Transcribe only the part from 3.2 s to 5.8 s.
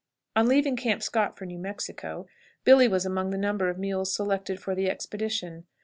the number of mules selected for the expedition.